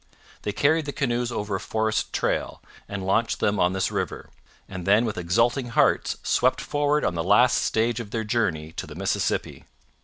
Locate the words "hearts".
5.69-6.17